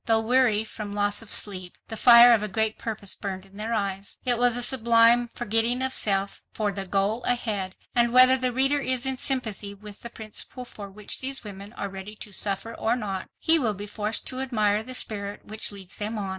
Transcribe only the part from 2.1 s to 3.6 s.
of a great purpose burned in